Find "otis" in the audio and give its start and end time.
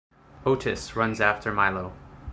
0.47-0.95